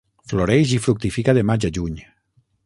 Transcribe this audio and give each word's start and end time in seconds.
Floreix 0.31 0.73
i 0.77 0.79
fructifica 0.85 1.37
de 1.39 1.45
Maig 1.51 1.69
a 1.71 1.73
Juny. 1.79 2.01